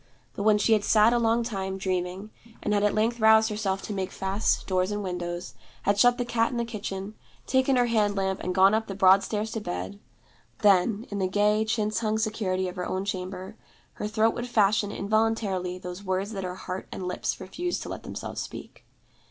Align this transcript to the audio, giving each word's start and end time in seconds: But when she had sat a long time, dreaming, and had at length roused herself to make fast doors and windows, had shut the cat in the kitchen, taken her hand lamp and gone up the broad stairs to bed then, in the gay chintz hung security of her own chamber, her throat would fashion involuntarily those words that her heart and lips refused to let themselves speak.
But 0.33 0.41
when 0.41 0.57
she 0.57 0.73
had 0.73 0.83
sat 0.83 1.13
a 1.13 1.19
long 1.19 1.43
time, 1.43 1.77
dreaming, 1.77 2.31
and 2.63 2.73
had 2.73 2.81
at 2.81 2.95
length 2.95 3.19
roused 3.19 3.51
herself 3.51 3.83
to 3.83 3.93
make 3.93 4.11
fast 4.11 4.65
doors 4.65 4.89
and 4.89 5.03
windows, 5.03 5.53
had 5.83 5.99
shut 5.99 6.17
the 6.17 6.25
cat 6.25 6.49
in 6.49 6.57
the 6.57 6.65
kitchen, 6.65 7.13
taken 7.45 7.75
her 7.75 7.85
hand 7.85 8.15
lamp 8.17 8.39
and 8.39 8.55
gone 8.55 8.73
up 8.73 8.87
the 8.87 8.95
broad 8.95 9.21
stairs 9.21 9.51
to 9.51 9.59
bed 9.61 9.99
then, 10.63 11.05
in 11.11 11.19
the 11.19 11.27
gay 11.27 11.63
chintz 11.65 11.99
hung 11.99 12.17
security 12.17 12.67
of 12.67 12.77
her 12.77 12.87
own 12.89 13.05
chamber, 13.05 13.55
her 13.93 14.07
throat 14.07 14.33
would 14.33 14.47
fashion 14.47 14.91
involuntarily 14.91 15.77
those 15.77 16.03
words 16.03 16.31
that 16.31 16.43
her 16.43 16.55
heart 16.55 16.87
and 16.91 17.07
lips 17.07 17.39
refused 17.39 17.83
to 17.83 17.89
let 17.89 18.01
themselves 18.01 18.41
speak. 18.41 18.83